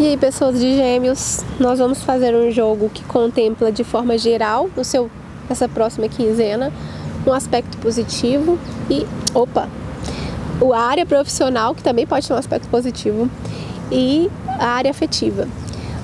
E 0.00 0.06
aí, 0.06 0.16
pessoas 0.16 0.58
de 0.58 0.76
Gêmeos, 0.76 1.44
nós 1.58 1.78
vamos 1.78 2.02
fazer 2.02 2.34
um 2.34 2.50
jogo 2.50 2.88
que 2.88 3.04
contempla 3.04 3.70
de 3.70 3.84
forma 3.84 4.16
geral, 4.16 4.70
no 4.74 4.82
seu 4.82 5.10
essa 5.50 5.68
próxima 5.68 6.08
quinzena, 6.08 6.72
um 7.26 7.32
aspecto 7.34 7.76
positivo 7.76 8.58
e 8.88 9.06
opa, 9.34 9.68
a 10.74 10.80
área 10.80 11.04
profissional, 11.04 11.74
que 11.74 11.82
também 11.82 12.06
pode 12.06 12.26
ter 12.26 12.32
um 12.32 12.38
aspecto 12.38 12.66
positivo, 12.70 13.28
e 13.92 14.30
a 14.48 14.68
área 14.68 14.90
afetiva. 14.90 15.46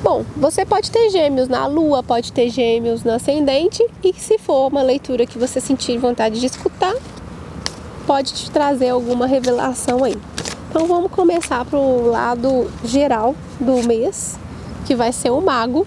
Bom, 0.02 0.26
você 0.36 0.66
pode 0.66 0.90
ter 0.90 1.08
gêmeos 1.08 1.48
na 1.48 1.66
lua, 1.66 2.02
pode 2.02 2.32
ter 2.34 2.50
gêmeos 2.50 3.02
no 3.02 3.12
ascendente, 3.12 3.82
e 4.04 4.12
se 4.12 4.36
for 4.36 4.70
uma 4.70 4.82
leitura 4.82 5.24
que 5.24 5.38
você 5.38 5.58
sentir 5.58 5.96
vontade 5.96 6.38
de 6.38 6.44
escutar, 6.44 6.94
pode 8.06 8.34
te 8.34 8.50
trazer 8.50 8.90
alguma 8.90 9.26
revelação 9.26 10.04
aí. 10.04 10.18
Então 10.76 10.86
vamos 10.86 11.10
começar 11.10 11.64
pro 11.64 12.10
lado 12.10 12.70
geral 12.84 13.34
do 13.58 13.82
mês, 13.88 14.38
que 14.84 14.94
vai 14.94 15.10
ser 15.10 15.30
o 15.30 15.40
mago. 15.40 15.86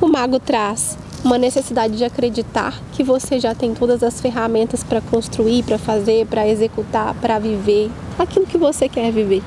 O 0.00 0.06
mago 0.06 0.38
traz 0.38 0.96
uma 1.24 1.36
necessidade 1.36 1.96
de 1.96 2.04
acreditar 2.04 2.80
que 2.92 3.02
você 3.02 3.40
já 3.40 3.56
tem 3.56 3.74
todas 3.74 4.04
as 4.04 4.20
ferramentas 4.20 4.84
para 4.84 5.00
construir, 5.00 5.64
para 5.64 5.78
fazer, 5.78 6.26
para 6.26 6.46
executar, 6.46 7.12
para 7.14 7.40
viver 7.40 7.90
aquilo 8.16 8.46
que 8.46 8.56
você 8.56 8.88
quer 8.88 9.10
viver. 9.10 9.42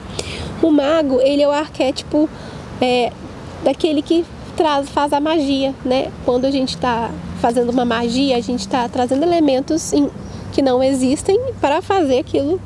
O 0.62 0.70
mago, 0.70 1.22
ele 1.22 1.42
é 1.42 1.48
o 1.48 1.52
arquétipo 1.52 2.30
é, 2.82 3.10
daquele 3.64 4.02
que 4.02 4.26
traz, 4.58 4.90
faz 4.90 5.14
a 5.14 5.20
magia, 5.22 5.74
né? 5.86 6.12
Quando 6.26 6.44
a 6.44 6.52
gente 6.52 6.76
está 6.76 7.10
fazendo 7.40 7.70
uma 7.70 7.86
magia, 7.86 8.36
a 8.36 8.42
gente 8.42 8.60
está 8.60 8.90
trazendo 8.90 9.24
elementos 9.24 9.94
em, 9.94 10.10
que 10.52 10.62
não 10.62 10.84
existem 10.84 11.40
para 11.62 11.82
fazer 11.82 12.20
aquilo 12.20 12.60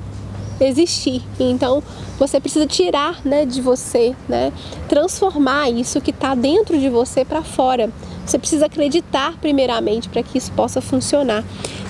existir. 0.60 1.24
Então 1.40 1.84
você 2.18 2.40
precisa 2.40 2.66
tirar 2.66 3.22
né, 3.26 3.46
de 3.46 3.62
você, 3.62 4.16
né, 4.28 4.52
transformar 4.88 5.70
isso 5.70 6.02
que 6.02 6.12
está 6.12 6.34
dentro 6.36 6.78
de 6.80 6.90
você 6.90 7.24
para 7.24 7.44
fora. 7.44 7.90
Você 8.26 8.38
precisa 8.38 8.66
acreditar 8.66 9.38
primeiramente 9.40 10.10
para 10.10 10.22
que 10.22 10.38
isso 10.38 10.52
possa 10.52 10.82
funcionar. 10.82 11.44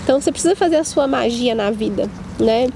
Então 0.03 0.21
você 0.21 0.31
precisa 0.31 0.55
fazer 0.55 0.77
a 0.77 0.83
sua 0.83 1.07
magia 1.07 1.55
na 1.55 1.71
vida, 1.71 2.09
né? 2.39 2.67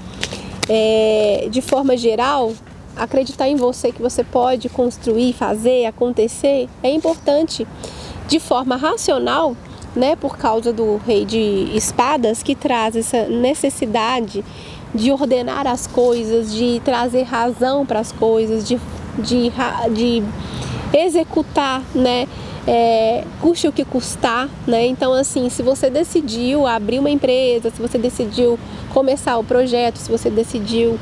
É, 0.68 1.48
de 1.50 1.60
forma 1.60 1.96
geral, 1.96 2.52
acreditar 2.96 3.48
em 3.48 3.56
você 3.56 3.90
que 3.90 4.02
você 4.02 4.22
pode 4.22 4.68
construir, 4.68 5.32
fazer, 5.32 5.86
acontecer 5.86 6.68
é 6.82 6.90
importante. 6.90 7.66
De 8.28 8.38
forma 8.38 8.76
racional, 8.76 9.56
né, 9.94 10.16
por 10.16 10.38
causa 10.38 10.72
do 10.72 10.96
rei 10.98 11.24
de 11.24 11.70
espadas 11.74 12.42
que 12.42 12.54
traz 12.54 12.96
essa 12.96 13.26
necessidade 13.26 14.44
de 14.94 15.10
ordenar 15.10 15.66
as 15.66 15.86
coisas, 15.86 16.52
de 16.52 16.80
trazer 16.84 17.22
razão 17.22 17.86
para 17.86 18.00
as 18.00 18.12
coisas, 18.12 18.66
de, 18.66 18.78
de, 19.18 19.50
de 19.92 20.22
executar, 20.92 21.82
né? 21.94 22.28
É, 22.64 23.24
custe 23.40 23.66
o 23.66 23.72
que 23.72 23.84
custar, 23.84 24.48
né? 24.66 24.86
Então, 24.86 25.12
assim, 25.12 25.48
se 25.50 25.62
você 25.62 25.90
decidiu 25.90 26.66
abrir 26.66 27.00
uma 27.00 27.10
empresa, 27.10 27.70
se 27.70 27.80
você 27.80 27.98
decidiu 27.98 28.58
começar 28.90 29.36
o 29.38 29.42
projeto, 29.42 29.96
se 29.96 30.10
você 30.10 30.30
decidiu, 30.30 30.98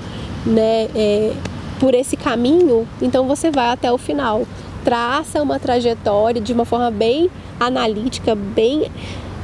né, 0.46 0.88
é, 0.94 1.32
por 1.78 1.92
esse 1.94 2.16
caminho, 2.16 2.88
então 3.02 3.26
você 3.26 3.50
vai 3.50 3.68
até 3.68 3.92
o 3.92 3.98
final. 3.98 4.46
Traça 4.82 5.42
uma 5.42 5.58
trajetória 5.58 6.40
de 6.40 6.52
uma 6.54 6.64
forma 6.64 6.90
bem 6.90 7.30
analítica, 7.58 8.34
bem 8.34 8.90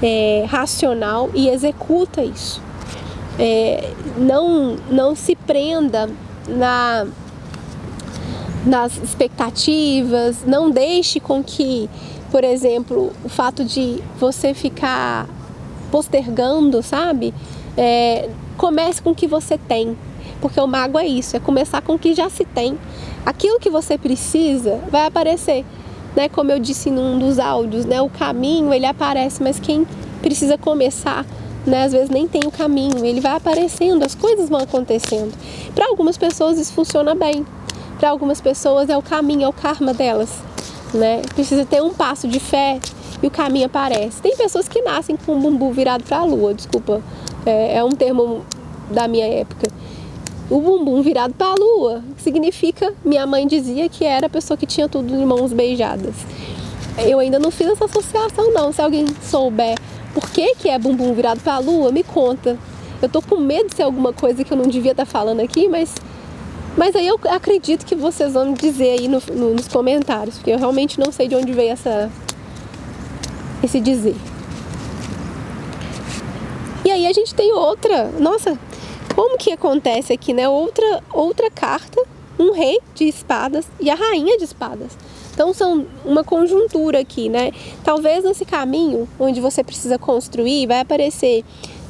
é, 0.03 0.47
racional 0.49 1.29
e 1.35 1.51
executa 1.51 2.23
isso 2.23 2.66
é, 3.39 3.93
não, 4.17 4.77
não 4.91 5.15
se 5.15 5.37
prenda 5.37 6.09
na, 6.49 7.07
nas 8.65 8.97
expectativas, 8.97 10.45
não 10.47 10.71
deixe 10.71 11.21
com 11.21 11.43
que, 11.43 11.89
por 12.31 12.45
exemplo, 12.45 13.13
o 13.25 13.29
fato 13.29 13.65
de 13.65 14.03
você 14.19 14.55
ficar 14.55 15.29
postergando, 15.91 16.83
sabe? 16.83 17.33
É, 17.77 18.29
comece 18.57 19.03
com 19.03 19.11
o 19.11 19.15
que 19.15 19.27
você 19.27 19.59
tem, 19.59 19.97
porque 20.41 20.61
o 20.61 20.67
mago 20.67 20.99
é 20.99 21.07
isso, 21.07 21.37
é 21.37 21.41
começar 21.41 21.83
com 21.83 21.95
o 21.95 21.99
que 21.99 22.15
já 22.15 22.29
se 22.29 22.45
tem. 22.45 22.79
Aquilo 23.25 23.61
que 23.61 23.71
você 23.71 23.99
precisa 23.99 24.81
vai 24.91 25.07
aparecer, 25.07 25.65
né? 26.15 26.29
Como 26.29 26.51
eu 26.51 26.59
disse 26.59 26.91
num 26.91 27.19
dos 27.19 27.39
áudios, 27.39 27.85
né? 27.85 28.01
O 28.01 28.09
caminho 28.09 28.73
ele 28.73 28.87
aparece, 28.87 29.43
mas 29.43 29.61
quem 29.61 29.87
precisa 30.23 30.57
começar 30.57 31.25
né? 31.67 31.85
Às 31.85 31.93
vezes 31.93 32.09
nem 32.09 32.29
tem 32.29 32.43
o 32.47 32.51
caminho, 32.51 33.05
ele 33.05 33.21
vai 33.21 33.33
aparecendo, 33.37 34.05
as 34.05 34.15
coisas 34.15 34.49
vão 34.49 34.61
acontecendo. 34.61 35.33
Para 35.75 35.89
algumas 35.89 36.17
pessoas 36.17 36.59
isso 36.59 36.73
funciona 36.73 37.15
bem, 37.15 37.45
para 37.99 38.11
algumas 38.11 38.41
pessoas 38.41 38.89
é 38.89 38.97
o 38.97 39.03
caminho, 39.03 39.45
é 39.45 39.49
o 39.49 39.53
karma 39.53 39.93
delas, 39.93 40.31
né? 40.95 41.23
Precisa 41.35 41.65
ter 41.65 41.83
um 41.83 41.93
passo 41.93 42.29
de 42.29 42.39
fé 42.39 42.79
e 43.23 43.27
o 43.27 43.31
caminho 43.31 43.67
aparece. 43.67 44.21
Tem 44.23 44.37
pessoas 44.37 44.69
que 44.69 44.81
nascem 44.83 45.17
com 45.17 45.37
o 45.37 45.41
bumbum 45.41 45.73
virado 45.73 46.05
para 46.05 46.19
a 46.19 46.25
lua, 46.25 46.55
desculpa, 46.55 47.03
é, 47.45 47.79
é 47.79 47.85
um 47.85 47.91
termo 47.91 48.45
da 48.91 49.09
minha 49.09 49.27
época. 49.27 49.69
O 50.49 50.61
bumbum 50.61 51.03
virado 51.03 51.35
para 51.35 51.49
a 51.49 51.55
lua 51.55 52.05
significa, 52.19 52.95
minha 53.05 53.27
mãe 53.27 53.47
dizia 53.47 53.89
que 53.89 54.05
era 54.05 54.27
a 54.27 54.31
pessoa 54.31 54.57
que 54.57 54.65
tinha 54.67 54.89
tudo 54.89 55.09
de 55.09 55.25
mãos 55.25 55.53
beijadas. 55.53 56.15
Eu 56.99 57.19
ainda 57.19 57.39
não 57.39 57.51
fiz 57.51 57.67
essa 57.67 57.85
associação 57.85 58.53
não. 58.53 58.73
Se 58.73 58.81
alguém 58.81 59.05
souber 59.23 59.77
por 60.17 60.31
que, 60.31 60.55
que 60.55 60.71
é 60.71 60.79
bumbum 60.79 61.13
virado 61.13 61.43
para 61.43 61.57
a 61.57 61.59
lua? 61.59 61.93
Me 61.93 62.03
conta. 62.03 62.59
Eu 63.03 63.09
tô 63.09 63.21
com 63.21 63.37
medo 63.37 63.69
de 63.69 63.77
ser 63.77 63.83
alguma 63.83 64.15
coisa 64.15 64.43
que 64.43 64.51
eu 64.51 64.57
não 64.57 64.67
devia 64.67 64.93
estar 64.93 65.05
tá 65.05 65.11
falando 65.11 65.41
aqui, 65.41 65.69
mas 65.69 65.95
mas 66.75 66.97
aí 66.97 67.07
eu 67.07 67.21
acredito 67.29 67.85
que 67.85 67.95
vocês 67.95 68.33
vão 68.33 68.55
dizer 68.55 68.99
aí 68.99 69.09
no, 69.09 69.23
no, 69.35 69.53
nos 69.53 69.69
comentários, 69.69 70.37
porque 70.37 70.51
eu 70.51 70.59
realmente 70.59 70.99
não 70.99 71.13
sei 71.13 71.29
de 71.29 71.35
onde 71.35 71.53
veio 71.53 71.71
essa 71.71 72.11
esse 73.63 73.79
dizer. 73.79 74.17
E 76.83 76.91
aí 76.91 77.07
a 77.07 77.13
gente 77.13 77.35
tem 77.35 77.53
outra, 77.53 78.11
nossa, 78.19 78.59
como 79.15 79.37
que 79.37 79.53
acontece 79.53 80.15
aqui, 80.15 80.33
né? 80.33 80.49
Outra 80.49 81.03
outra 81.13 81.51
carta, 81.51 82.03
um 82.39 82.53
rei 82.53 82.81
de 82.95 83.05
espadas 83.05 83.67
e 83.79 83.91
a 83.91 83.95
rainha 83.95 84.39
de 84.39 84.45
espadas. 84.45 84.97
Então 85.37 85.53
são 85.53 85.85
uma 86.03 86.25
conjuntura 86.25 86.99
aqui, 86.99 87.29
né? 87.29 87.53
Talvez 87.85 88.25
nesse 88.25 88.47
caminho 88.47 89.07
onde 89.21 89.39
você 89.39 89.63
precisa 89.63 89.99
construir 89.99 90.67
vai 90.67 90.81
aparecer 90.81 91.45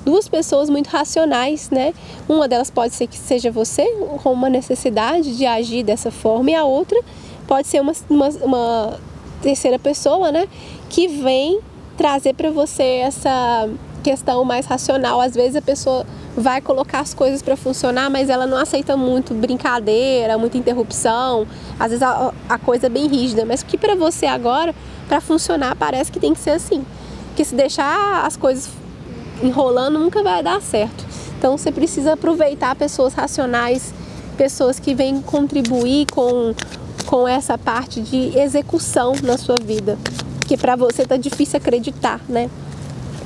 duas 0.05 0.29
pessoas 0.29 0.69
muito 0.69 0.89
racionais, 0.89 1.71
né? 1.71 1.95
Uma 2.29 2.49
delas 2.49 2.71
pode 2.71 2.93
ser 2.93 3.07
que 3.07 3.17
seja 3.17 3.49
você, 3.49 3.87
com 4.21 4.33
uma 4.33 4.51
necessidade 4.51 5.37
de 5.37 5.47
agir 5.47 5.85
dessa 5.85 6.11
forma, 6.11 6.51
e 6.51 6.55
a 6.57 6.65
outra 6.65 7.01
pode 7.47 7.69
ser 7.69 7.81
uma, 7.81 7.93
uma, 8.11 8.29
uma 8.43 9.01
terceira 9.41 9.79
pessoa, 9.79 10.33
né? 10.33 10.49
Que 10.91 11.07
vem 11.07 11.61
trazer 11.97 12.35
para 12.35 12.51
você 12.51 12.83
essa 12.83 13.69
questão 14.03 14.45
mais 14.45 14.67
racional. 14.67 15.21
Às 15.21 15.37
vezes 15.37 15.55
a 15.55 15.63
pessoa 15.63 16.05
vai 16.37 16.61
colocar 16.61 17.01
as 17.01 17.15
coisas 17.15 17.41
para 17.41 17.57
funcionar, 17.57 18.11
mas 18.11 18.29
ela 18.29 18.47
não 18.47 18.59
aceita 18.59 18.95
muito 18.97 19.33
brincadeira, 19.33 20.37
muita 20.37 20.59
interrupção, 20.59 21.47
às 21.81 21.89
vezes 21.89 22.03
a, 22.03 22.33
a 22.49 22.59
coisa 22.59 22.87
é 22.87 22.91
bem 22.91 23.07
rígida, 23.07 23.47
mas 23.47 23.63
que 23.63 23.79
para 23.79 23.95
você 23.95 24.27
agora, 24.27 24.75
para 25.09 25.21
funcionar, 25.21 25.75
parece 25.77 26.13
que 26.13 26.21
tem 26.21 26.35
que 26.35 26.41
ser 26.41 26.51
assim. 26.51 26.85
Que 27.35 27.45
se 27.45 27.55
deixar 27.55 28.27
as 28.27 28.37
coisas 28.37 28.69
enrolando 29.43 29.99
nunca 29.99 30.23
vai 30.23 30.43
dar 30.43 30.61
certo. 30.61 31.05
Então 31.39 31.57
você 31.57 31.73
precisa 31.73 32.13
aproveitar 32.13 32.75
pessoas 32.77 33.15
racionais, 33.15 33.95
pessoas 34.37 34.79
que 34.79 34.95
vêm 34.95 35.23
contribuir 35.23 36.07
com, 36.13 36.55
com 37.07 37.27
essa 37.27 37.57
parte 37.57 38.01
de 38.01 38.39
execução 38.39 39.15
na 39.23 39.39
sua 39.39 39.57
vida, 39.63 39.99
que 40.47 40.57
para 40.57 40.77
você 40.77 41.07
tá 41.07 41.17
difícil 41.17 41.57
acreditar, 41.57 42.21
né? 42.29 42.51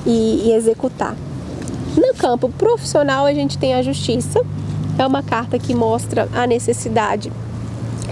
E, 0.07 0.47
e 0.47 0.53
executar. 0.53 1.17
Campo 2.21 2.51
profissional, 2.51 3.25
a 3.25 3.33
gente 3.33 3.57
tem 3.57 3.73
a 3.73 3.81
justiça, 3.81 4.45
é 4.99 5.07
uma 5.07 5.23
carta 5.23 5.59
que 5.59 5.75
mostra 5.75 6.29
a 6.35 6.47
necessidade 6.47 7.33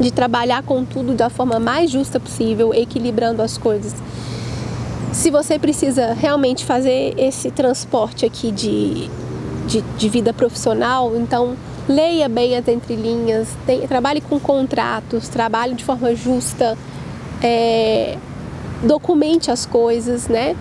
de 0.01 0.11
trabalhar 0.11 0.63
com 0.63 0.83
tudo 0.83 1.13
da 1.13 1.29
forma 1.29 1.59
mais 1.59 1.91
justa 1.91 2.19
possível, 2.19 2.73
equilibrando 2.73 3.43
as 3.43 3.59
coisas. 3.59 3.95
Se 5.13 5.31
você 5.31 5.59
precisa 5.59 6.15
realmente 6.15 6.65
fazer 6.65 7.13
esse 7.19 7.51
transporte 7.51 8.25
aqui 8.25 8.51
de, 8.51 9.11
de, 9.67 9.83
de 9.83 10.09
vida 10.09 10.33
profissional, 10.33 11.15
então 11.15 11.55
leia 11.87 12.31
bem 12.31 12.57
as 12.57 12.67
entrelinhas, 12.67 13.49
tem, 13.67 13.87
trabalhe 13.87 14.23
com 14.23 14.41
contratos, 14.41 15.29
trabalhe 15.29 15.75
de 15.75 15.85
forma 15.85 16.15
justa, 16.15 16.79
é, 17.43 18.17
documente 18.83 19.51
as 19.51 19.67
coisas, 19.67 20.29
né? 20.29 20.57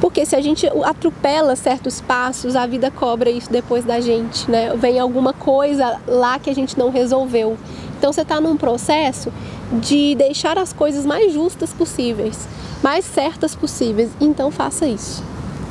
Porque 0.00 0.24
se 0.24 0.36
a 0.36 0.40
gente 0.40 0.66
atropela 0.84 1.56
certos 1.56 2.00
passos, 2.00 2.54
a 2.54 2.66
vida 2.66 2.90
cobra 2.90 3.30
isso 3.30 3.50
depois 3.50 3.84
da 3.84 4.00
gente, 4.00 4.48
né? 4.50 4.74
Vem 4.76 4.98
alguma 4.98 5.32
coisa 5.32 6.00
lá 6.06 6.38
que 6.38 6.48
a 6.48 6.54
gente 6.54 6.78
não 6.78 6.90
resolveu. 6.90 7.56
Então 7.98 8.12
você 8.12 8.22
está 8.22 8.40
num 8.40 8.56
processo 8.56 9.32
de 9.72 10.14
deixar 10.14 10.56
as 10.56 10.72
coisas 10.72 11.04
mais 11.04 11.32
justas 11.32 11.72
possíveis, 11.72 12.46
mais 12.82 13.04
certas 13.04 13.56
possíveis. 13.56 14.10
Então 14.20 14.52
faça 14.52 14.86
isso, 14.86 15.22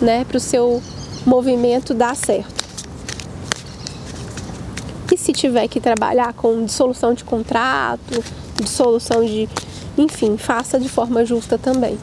né? 0.01 0.25
Para 0.25 0.37
o 0.37 0.41
seu 0.41 0.81
movimento 1.25 1.93
dar 1.93 2.15
certo. 2.15 2.65
E 5.11 5.17
se 5.17 5.31
tiver 5.31 5.67
que 5.69 5.79
trabalhar 5.79 6.33
com 6.33 6.65
dissolução 6.65 7.13
de 7.13 7.23
contrato, 7.23 8.23
dissolução 8.61 9.25
de 9.25 9.47
enfim, 9.97 10.37
faça 10.37 10.79
de 10.79 10.87
forma 10.87 11.25
justa 11.25 11.57
também. 11.57 11.97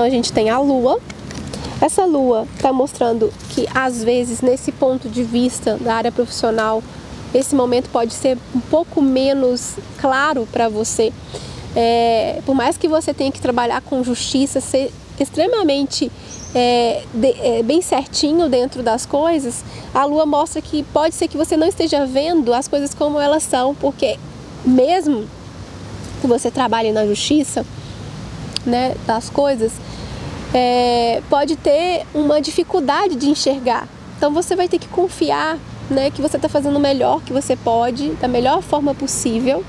Então 0.00 0.08
a 0.08 0.10
gente 0.10 0.32
tem 0.32 0.48
a 0.48 0.58
lua. 0.58 0.98
Essa 1.78 2.06
lua 2.06 2.48
está 2.56 2.72
mostrando 2.72 3.30
que 3.50 3.68
às 3.74 4.02
vezes 4.02 4.40
nesse 4.40 4.72
ponto 4.72 5.10
de 5.10 5.22
vista 5.22 5.76
da 5.76 5.94
área 5.94 6.10
profissional, 6.10 6.82
esse 7.34 7.54
momento 7.54 7.90
pode 7.90 8.14
ser 8.14 8.38
um 8.54 8.60
pouco 8.60 9.02
menos 9.02 9.74
claro 9.98 10.48
para 10.50 10.70
você. 10.70 11.12
É, 11.76 12.40
por 12.46 12.54
mais 12.54 12.78
que 12.78 12.88
você 12.88 13.12
tenha 13.12 13.30
que 13.30 13.42
trabalhar 13.42 13.82
com 13.82 14.02
justiça, 14.02 14.58
ser 14.58 14.90
extremamente 15.18 16.10
é, 16.54 17.02
de, 17.12 17.34
é, 17.38 17.62
bem 17.62 17.82
certinho 17.82 18.48
dentro 18.48 18.82
das 18.82 19.04
coisas, 19.04 19.62
a 19.92 20.06
lua 20.06 20.24
mostra 20.24 20.62
que 20.62 20.82
pode 20.82 21.14
ser 21.14 21.28
que 21.28 21.36
você 21.36 21.58
não 21.58 21.66
esteja 21.66 22.06
vendo 22.06 22.54
as 22.54 22.66
coisas 22.66 22.94
como 22.94 23.20
elas 23.20 23.42
são, 23.42 23.74
porque 23.74 24.18
mesmo 24.64 25.28
que 26.22 26.26
você 26.26 26.50
trabalhe 26.50 26.90
na 26.90 27.04
justiça 27.04 27.66
né, 28.64 28.94
das 29.06 29.30
coisas, 29.30 29.72
é, 30.52 31.22
pode 31.28 31.56
ter 31.56 32.06
uma 32.14 32.40
dificuldade 32.40 33.14
de 33.14 33.28
enxergar. 33.28 33.88
Então 34.16 34.32
você 34.32 34.54
vai 34.54 34.68
ter 34.68 34.78
que 34.78 34.88
confiar 34.88 35.58
né, 35.88 36.10
que 36.10 36.20
você 36.20 36.36
está 36.36 36.48
fazendo 36.48 36.76
o 36.76 36.80
melhor 36.80 37.22
que 37.22 37.32
você 37.32 37.56
pode, 37.56 38.10
da 38.14 38.28
melhor 38.28 38.62
forma 38.62 38.94
possível 38.94 39.64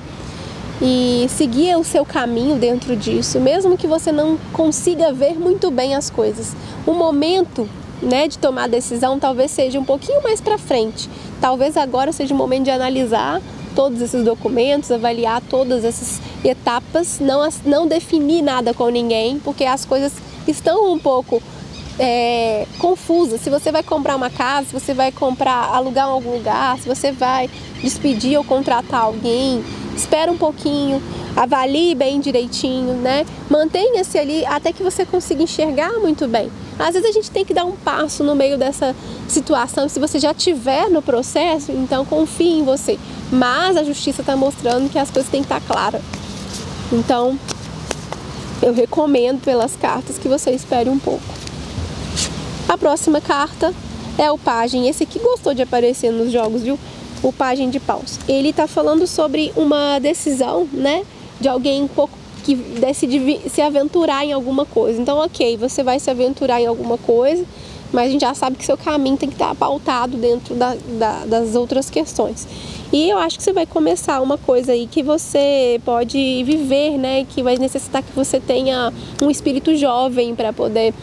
e 0.82 1.28
seguir 1.30 1.76
o 1.78 1.84
seu 1.84 2.04
caminho 2.04 2.58
dentro 2.58 2.96
disso, 2.96 3.40
mesmo 3.40 3.78
que 3.78 3.86
você 3.86 4.12
não 4.12 4.38
consiga 4.52 5.14
ver 5.14 5.40
muito 5.40 5.70
bem 5.70 5.96
as 5.96 6.10
coisas. 6.10 6.56
O 6.88 6.94
momento 6.94 7.70
né, 8.02 8.28
de 8.28 8.40
tomar 8.40 8.64
a 8.64 8.68
decisão 8.68 9.20
talvez 9.20 9.52
seja 9.52 9.80
um 9.80 9.86
pouquinho 9.86 10.24
mais 10.24 10.42
para 10.42 10.58
frente. 10.58 11.08
Talvez 11.40 11.78
agora 11.78 12.12
seja 12.12 12.34
o 12.34 12.38
momento 12.38 12.64
de 12.64 12.72
analisar 12.72 13.40
todos 13.76 14.02
esses 14.02 14.26
documentos, 14.26 14.92
avaliar 14.92 15.42
todas 15.42 15.86
essas 15.86 16.20
etapas, 16.44 17.20
não, 17.20 17.48
não 17.64 17.88
definir 17.88 18.42
nada 18.42 18.74
com 18.74 18.90
ninguém, 18.90 19.40
porque 19.40 19.64
as 19.64 19.86
coisas 19.86 20.12
estão 20.52 20.92
um 20.92 21.00
pouco 21.00 21.42
é. 22.00 22.68
Se 23.40 23.50
você 23.50 23.72
vai 23.72 23.84
comprar 23.84 24.16
uma 24.16 24.30
casa, 24.30 24.68
se 24.68 24.74
você 24.74 24.94
vai 24.94 25.12
comprar, 25.12 25.70
alugar 25.74 26.08
em 26.08 26.12
algum 26.12 26.34
lugar, 26.36 26.78
se 26.80 26.88
você 26.88 27.12
vai 27.12 27.50
despedir 27.82 28.38
ou 28.38 28.44
contratar 28.44 29.02
alguém, 29.02 29.64
espera 29.96 30.32
um 30.32 30.38
pouquinho, 30.38 31.02
avalie 31.36 31.94
bem 31.94 32.20
direitinho, 32.20 32.94
né? 32.96 33.26
Mantenha-se 33.50 34.18
ali 34.18 34.46
até 34.46 34.74
que 34.74 34.84
você 34.84 35.06
consiga 35.06 35.44
enxergar 35.44 35.94
muito 36.00 36.28
bem. 36.28 36.52
Às 36.80 36.94
vezes 36.94 37.10
a 37.10 37.12
gente 37.12 37.30
tem 37.30 37.46
que 37.46 37.54
dar 37.54 37.66
um 37.66 37.74
passo 37.74 38.24
no 38.24 38.36
meio 38.36 38.58
dessa 38.58 38.96
situação. 39.28 39.88
Se 39.88 40.00
você 40.00 40.20
já 40.20 40.32
estiver 40.32 40.90
no 40.90 41.02
processo, 41.02 41.72
então 41.72 42.04
confie 42.06 42.60
em 42.60 42.64
você. 42.64 42.98
Mas 43.32 43.78
a 43.78 43.84
justiça 43.84 44.22
está 44.22 44.36
mostrando 44.36 44.90
que 44.90 44.98
as 44.98 45.12
coisas 45.12 45.30
têm 45.30 45.42
que 45.42 45.46
estar 45.46 45.62
tá 45.62 45.68
claras. 45.68 46.02
Então, 46.92 47.38
eu 48.62 48.74
recomendo 48.74 49.42
pelas 49.42 49.76
cartas 49.76 50.18
que 50.18 50.28
você 50.28 50.52
espere 50.52 50.90
um 50.90 51.00
pouco. 51.00 51.24
A 52.68 52.78
próxima 52.78 53.20
carta 53.20 53.74
é 54.18 54.32
o 54.32 54.38
pajem. 54.38 54.88
Esse 54.88 55.04
aqui 55.04 55.20
gostou 55.20 55.54
de 55.54 55.62
aparecer 55.62 56.12
nos 56.12 56.32
jogos, 56.32 56.62
viu? 56.62 56.78
o 57.24 57.32
pajem 57.32 57.70
de 57.70 57.80
paus. 57.80 58.20
Ele 58.28 58.50
está 58.50 58.68
falando 58.68 59.06
sobre 59.06 59.52
uma 59.56 60.00
decisão, 60.00 60.68
né, 60.72 61.04
de 61.40 61.48
alguém 61.48 61.84
um 61.84 61.88
pouco 61.88 62.18
que 62.44 62.56
decide 62.56 63.40
se 63.50 63.62
aventurar 63.62 64.26
em 64.26 64.34
alguma 64.34 64.66
coisa. 64.66 65.00
Então, 65.00 65.20
ok, 65.20 65.58
você 65.58 65.84
vai 65.84 66.00
se 66.00 66.10
aventurar 66.10 66.60
em 66.60 66.66
alguma 66.66 66.98
coisa, 66.98 67.46
mas 67.94 68.08
a 68.08 68.12
gente 68.12 68.22
já 68.22 68.34
sabe 68.34 68.56
que 68.56 68.66
seu 68.66 68.78
caminho 68.78 69.18
tem 69.18 69.30
que 69.30 69.36
estar 69.36 69.54
pautado 69.54 70.18
dentro 70.18 70.56
da, 70.56 70.76
da, 70.98 71.26
das 71.26 71.56
outras 71.56 71.90
questões. 71.90 72.48
E 72.92 73.10
eu 73.10 73.18
acho 73.18 73.38
que 73.38 73.44
você 73.44 73.54
vai 73.54 73.66
começar 73.66 74.22
uma 74.22 74.38
coisa 74.38 74.74
aí 74.74 74.86
que 74.86 75.02
você 75.02 75.80
pode 75.86 76.44
viver, 76.44 76.98
né? 76.98 77.26
Que 77.26 77.42
vai 77.42 77.58
necessitar 77.58 78.04
que 78.04 78.12
você 78.14 78.40
tenha 78.40 78.92
um 79.22 79.32
espírito 79.32 79.76
jovem 79.78 80.36
para 80.36 80.52
poder 80.52 80.94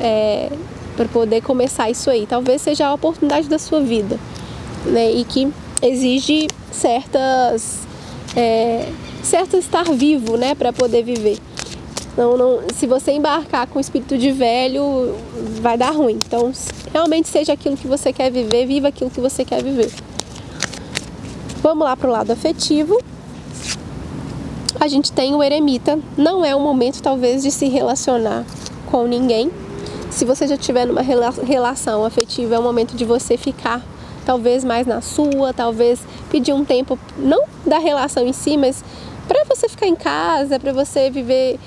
é, 0.00 0.50
para 0.96 1.06
poder 1.06 1.40
começar 1.42 1.90
isso 1.90 2.08
aí. 2.10 2.26
Talvez 2.26 2.62
seja 2.62 2.86
a 2.86 2.94
oportunidade 2.94 3.48
da 3.48 3.58
sua 3.58 3.80
vida, 3.80 4.20
né? 4.86 5.10
E 5.10 5.24
que 5.24 5.52
exige 5.82 6.46
certas 6.70 7.80
é, 8.36 8.86
certo 9.22 9.56
estar 9.56 9.84
vivo, 9.84 10.36
né, 10.36 10.54
para 10.54 10.72
poder 10.72 11.02
viver. 11.02 11.38
Então, 12.12 12.36
não, 12.36 12.60
se 12.74 12.86
você 12.86 13.12
embarcar 13.12 13.66
com 13.66 13.78
o 13.78 13.80
espírito 13.80 14.18
de 14.18 14.30
velho, 14.30 15.14
vai 15.62 15.78
dar 15.78 15.90
ruim. 15.90 16.18
Então, 16.26 16.52
realmente 16.92 17.28
seja 17.28 17.54
aquilo 17.54 17.76
que 17.76 17.86
você 17.86 18.12
quer 18.12 18.30
viver, 18.30 18.66
viva 18.66 18.88
aquilo 18.88 19.10
que 19.10 19.20
você 19.20 19.44
quer 19.44 19.62
viver. 19.62 19.90
Vamos 21.62 21.84
lá 21.84 21.96
para 21.96 22.08
o 22.08 22.12
lado 22.12 22.32
afetivo. 22.32 23.00
A 24.80 24.88
gente 24.88 25.12
tem 25.12 25.32
o 25.32 25.40
eremita. 25.40 25.96
Não 26.18 26.44
é 26.44 26.56
o 26.56 26.60
momento, 26.60 27.00
talvez, 27.00 27.40
de 27.40 27.52
se 27.52 27.68
relacionar 27.68 28.44
com 28.90 29.06
ninguém. 29.06 29.48
Se 30.10 30.24
você 30.24 30.48
já 30.48 30.56
tiver 30.56 30.86
numa 30.86 31.02
relação 31.02 32.04
afetiva, 32.04 32.56
é 32.56 32.58
o 32.58 32.62
momento 32.64 32.96
de 32.96 33.04
você 33.04 33.36
ficar 33.36 33.80
talvez 34.26 34.64
mais 34.64 34.88
na 34.88 35.00
sua, 35.00 35.52
talvez 35.52 36.00
pedir 36.30 36.52
um 36.52 36.64
tempo, 36.64 36.98
não 37.16 37.44
da 37.64 37.78
relação 37.78 38.26
em 38.26 38.32
si, 38.32 38.56
mas 38.56 38.84
para 39.28 39.44
você 39.44 39.68
ficar 39.68 39.86
em 39.86 39.94
casa, 39.94 40.58
para 40.58 40.72
você 40.72 41.10
viver, 41.10 41.60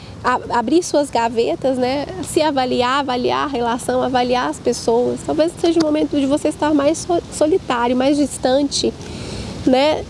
abrir 0.50 0.84
suas 0.84 1.10
gavetas, 1.10 1.78
né? 1.78 2.06
Se 2.24 2.42
avaliar, 2.42 3.00
avaliar 3.00 3.46
a 3.46 3.48
relação, 3.48 4.02
avaliar 4.04 4.50
as 4.50 4.60
pessoas. 4.60 5.22
Talvez 5.26 5.54
seja 5.58 5.80
o 5.80 5.86
momento 5.86 6.20
de 6.20 6.26
você 6.26 6.50
estar 6.50 6.74
mais 6.74 7.08
solitário, 7.32 7.96
mais 7.96 8.18
distante, 8.18 8.94
né? 9.66 10.04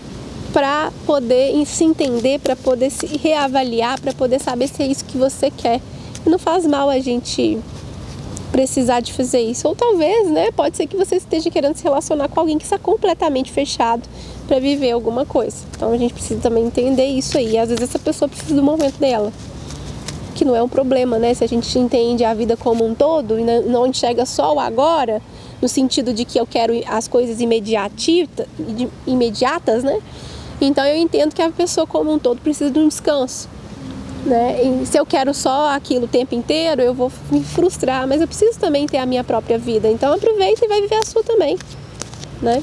Para 0.52 0.92
poder 1.04 1.64
se 1.66 1.84
entender, 1.84 2.38
para 2.40 2.56
poder 2.56 2.90
se 2.90 3.06
reavaliar, 3.06 4.00
para 4.00 4.12
poder 4.12 4.40
saber 4.40 4.68
se 4.68 4.82
é 4.82 4.86
isso 4.86 5.04
que 5.04 5.18
você 5.18 5.50
quer. 5.50 5.80
E 6.24 6.30
não 6.30 6.38
faz 6.38 6.66
mal 6.66 6.88
a 6.88 6.98
gente 6.98 7.58
precisar 8.56 9.00
de 9.00 9.12
fazer 9.12 9.40
isso. 9.40 9.68
Ou 9.68 9.74
talvez, 9.74 10.30
né, 10.30 10.50
pode 10.50 10.76
ser 10.76 10.86
que 10.86 10.96
você 10.96 11.16
esteja 11.16 11.50
querendo 11.50 11.76
se 11.76 11.84
relacionar 11.84 12.28
com 12.28 12.40
alguém 12.40 12.56
que 12.56 12.64
está 12.64 12.78
completamente 12.78 13.52
fechado 13.52 14.08
para 14.48 14.58
viver 14.58 14.92
alguma 14.92 15.26
coisa. 15.26 15.58
Então 15.76 15.92
a 15.92 15.98
gente 15.98 16.14
precisa 16.14 16.40
também 16.40 16.64
entender 16.64 17.04
isso 17.06 17.36
aí. 17.36 17.58
Às 17.58 17.68
vezes 17.68 17.84
essa 17.84 17.98
pessoa 17.98 18.28
precisa 18.28 18.54
do 18.54 18.62
momento 18.62 18.98
dela. 18.98 19.30
Que 20.34 20.44
não 20.44 20.56
é 20.56 20.62
um 20.62 20.68
problema, 20.68 21.18
né? 21.18 21.34
Se 21.34 21.44
a 21.44 21.46
gente 21.46 21.78
entende 21.78 22.24
a 22.24 22.32
vida 22.32 22.56
como 22.56 22.84
um 22.84 22.94
todo 22.94 23.38
e 23.38 23.44
não 23.44 23.86
enxerga 23.86 24.24
só 24.24 24.54
o 24.54 24.60
agora, 24.60 25.20
no 25.60 25.68
sentido 25.68 26.12
de 26.12 26.24
que 26.24 26.38
eu 26.38 26.46
quero 26.46 26.72
as 26.86 27.08
coisas 27.08 27.40
imediatas, 27.40 28.46
né? 29.84 30.00
Então 30.60 30.84
eu 30.84 30.96
entendo 30.96 31.34
que 31.34 31.42
a 31.42 31.50
pessoa 31.50 31.86
como 31.86 32.12
um 32.12 32.18
todo 32.18 32.40
precisa 32.40 32.70
de 32.70 32.78
um 32.78 32.88
descanso. 32.88 33.48
Né? 34.24 34.56
Se 34.84 34.98
eu 34.98 35.06
quero 35.06 35.32
só 35.32 35.70
aquilo 35.70 36.06
o 36.06 36.08
tempo 36.08 36.34
inteiro, 36.34 36.82
eu 36.82 36.92
vou 36.92 37.12
me 37.30 37.44
frustrar, 37.44 38.08
mas 38.08 38.20
eu 38.20 38.26
preciso 38.26 38.58
também 38.58 38.86
ter 38.86 38.98
a 38.98 39.06
minha 39.06 39.22
própria 39.22 39.56
vida. 39.56 39.88
Então 39.88 40.12
aproveita 40.12 40.64
e 40.64 40.68
vai 40.68 40.80
viver 40.80 40.96
a 40.96 41.04
sua 41.04 41.22
também, 41.22 41.56
né? 42.42 42.60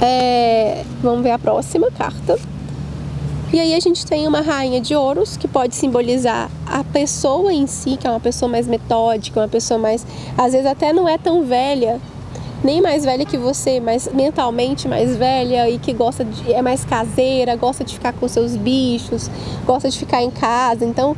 É, 0.00 0.84
vamos 1.02 1.22
ver 1.22 1.32
a 1.32 1.38
próxima 1.38 1.90
carta. 1.90 2.38
E 3.54 3.60
aí 3.60 3.72
a 3.72 3.78
gente 3.78 4.04
tem 4.04 4.26
uma 4.26 4.40
rainha 4.40 4.80
de 4.80 4.96
ouros 4.96 5.36
que 5.36 5.46
pode 5.46 5.76
simbolizar 5.76 6.50
a 6.66 6.82
pessoa 6.82 7.52
em 7.52 7.68
si, 7.68 7.96
que 7.96 8.04
é 8.04 8.10
uma 8.10 8.18
pessoa 8.18 8.50
mais 8.50 8.66
metódica, 8.66 9.38
uma 9.38 9.46
pessoa 9.46 9.78
mais, 9.78 10.04
às 10.36 10.54
vezes 10.54 10.66
até 10.66 10.92
não 10.92 11.08
é 11.08 11.16
tão 11.16 11.44
velha, 11.44 12.00
nem 12.64 12.82
mais 12.82 13.04
velha 13.04 13.24
que 13.24 13.36
você, 13.38 13.78
mas 13.78 14.08
mentalmente 14.12 14.88
mais 14.88 15.14
velha 15.16 15.70
e 15.70 15.78
que 15.78 15.92
gosta 15.92 16.24
de, 16.24 16.52
é 16.52 16.60
mais 16.60 16.84
caseira, 16.84 17.54
gosta 17.54 17.84
de 17.84 17.94
ficar 17.94 18.12
com 18.14 18.26
seus 18.26 18.56
bichos, 18.56 19.30
gosta 19.64 19.88
de 19.88 20.00
ficar 20.00 20.20
em 20.20 20.32
casa. 20.32 20.84
Então, 20.84 21.16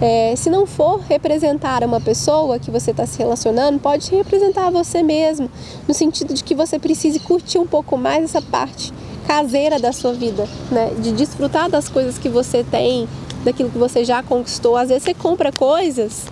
é, 0.00 0.34
se 0.34 0.50
não 0.50 0.66
for 0.66 0.98
representar 1.08 1.84
uma 1.84 2.00
pessoa 2.00 2.58
que 2.58 2.72
você 2.72 2.90
está 2.90 3.06
se 3.06 3.16
relacionando, 3.20 3.78
pode 3.78 4.10
representar 4.10 4.68
você 4.72 5.00
mesmo, 5.00 5.48
no 5.86 5.94
sentido 5.94 6.34
de 6.34 6.42
que 6.42 6.56
você 6.56 6.76
precise 6.76 7.20
curtir 7.20 7.58
um 7.58 7.66
pouco 7.68 7.96
mais 7.96 8.24
essa 8.24 8.42
parte 8.42 8.92
caseira 9.28 9.78
da 9.78 9.92
sua 9.92 10.14
vida, 10.14 10.48
né? 10.72 10.90
De 10.98 11.12
desfrutar 11.12 11.68
das 11.68 11.86
coisas 11.86 12.16
que 12.16 12.30
você 12.30 12.64
tem, 12.64 13.06
daquilo 13.44 13.68
que 13.68 13.76
você 13.76 14.02
já 14.02 14.22
conquistou. 14.22 14.74
Às 14.74 14.88
vezes 14.88 15.02
você 15.02 15.12
compra 15.12 15.52
coisas 15.52 16.24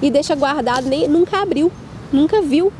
e 0.00 0.08
deixa 0.08 0.36
guardado, 0.36 0.88
nem 0.88 1.08
nunca 1.08 1.42
abriu, 1.42 1.72
nunca 2.12 2.40
viu, 2.40 2.72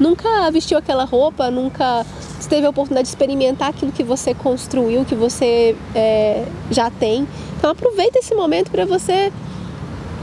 nunca 0.00 0.50
vestiu 0.50 0.76
aquela 0.76 1.04
roupa, 1.04 1.48
nunca 1.48 2.04
teve 2.48 2.66
a 2.66 2.70
oportunidade 2.70 3.06
de 3.06 3.14
experimentar 3.14 3.68
aquilo 3.68 3.92
que 3.92 4.02
você 4.02 4.34
construiu, 4.34 5.04
que 5.04 5.14
você 5.14 5.76
é, 5.94 6.44
já 6.68 6.90
tem. 6.90 7.26
Então 7.56 7.70
aproveita 7.70 8.18
esse 8.18 8.34
momento 8.34 8.70
para 8.70 8.84
você 8.84 9.32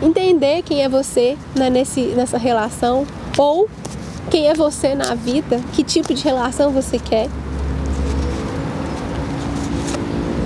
entender 0.01 0.63
quem 0.63 0.83
é 0.83 0.89
você 0.89 1.37
né, 1.55 1.69
nesse, 1.69 2.01
nessa 2.07 2.37
relação 2.37 3.07
ou 3.37 3.69
quem 4.29 4.49
é 4.49 4.53
você 4.53 4.93
na 4.95 5.15
vida, 5.15 5.61
que 5.73 5.81
tipo 5.81 6.13
de 6.13 6.23
relação 6.23 6.71
você 6.71 6.99
quer. 6.99 7.29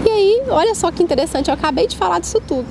E 0.06 0.10
aí, 0.10 0.44
olha 0.50 0.76
só 0.76 0.92
que 0.92 1.02
interessante, 1.02 1.48
eu 1.48 1.54
acabei 1.54 1.88
de 1.88 1.98
falar 1.98 2.20
disso 2.20 2.40
tudo. 2.48 2.68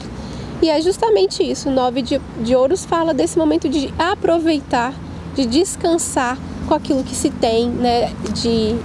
E 0.63 0.71
é 0.71 0.81
justamente 0.81 1.43
isso, 1.43 1.69
nove 1.69 2.01
de, 2.01 2.21
de 2.41 2.55
ouros 2.55 2.85
fala 2.85 3.13
desse 3.13 3.37
momento 3.37 3.69
de 3.69 3.93
aproveitar, 3.99 4.95
de 5.35 5.45
descansar 5.45 6.39
com 6.69 6.75
aquilo 6.75 7.03
que 7.03 7.15
se 7.15 7.31
tem, 7.31 7.69
né? 7.69 8.13
De 8.33 8.77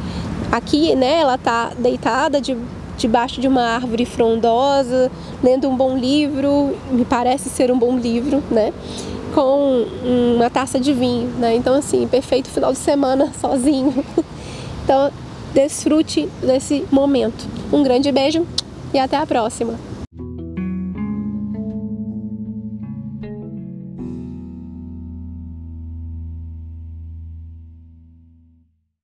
aqui, 0.51 0.95
né? 0.95 1.19
Ela 1.19 1.37
tá 1.37 1.71
deitada 1.77 2.41
de 2.41 2.57
debaixo 2.97 3.39
de 3.39 3.47
uma 3.47 3.61
árvore 3.61 4.03
frondosa, 4.03 5.09
lendo 5.41 5.69
um 5.69 5.75
bom 5.75 5.97
livro, 5.97 6.75
me 6.91 7.05
parece 7.05 7.49
ser 7.49 7.71
um 7.71 7.79
bom 7.79 7.97
livro, 7.97 8.43
né? 8.51 8.73
Com 9.33 9.85
uma 10.35 10.49
taça 10.49 10.79
de 10.79 10.91
vinho, 10.91 11.29
né? 11.37 11.55
Então 11.55 11.75
assim, 11.75 12.07
perfeito 12.07 12.49
final 12.49 12.73
de 12.73 12.79
semana 12.79 13.31
sozinho. 13.39 14.03
Então 14.83 15.11
desfrute 15.53 16.29
desse 16.41 16.85
momento. 16.91 17.47
Um 17.71 17.83
grande 17.83 18.11
beijo 18.11 18.45
e 18.93 18.99
até 18.99 19.17
a 19.17 19.25
próxima! 19.25 19.88